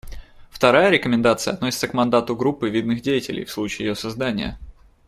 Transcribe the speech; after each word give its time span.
Вторая 0.49 0.89
рекомендация 0.89 1.53
относится 1.53 1.87
к 1.87 1.93
мандату 1.93 2.35
группы 2.35 2.71
видных 2.71 3.03
деятелей 3.03 3.45
в 3.45 3.51
случае 3.51 3.89
ее 3.89 3.95
создания. 3.95 4.57